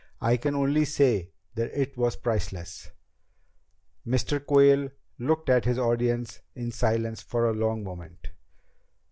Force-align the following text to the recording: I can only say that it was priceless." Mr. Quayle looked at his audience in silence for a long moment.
I 0.19 0.35
can 0.35 0.55
only 0.55 0.83
say 0.85 1.29
that 1.53 1.79
it 1.79 1.95
was 1.95 2.15
priceless." 2.15 2.89
Mr. 4.03 4.43
Quayle 4.43 4.89
looked 5.19 5.47
at 5.47 5.65
his 5.65 5.77
audience 5.77 6.39
in 6.55 6.71
silence 6.71 7.21
for 7.21 7.47
a 7.47 7.53
long 7.53 7.83
moment. 7.83 8.29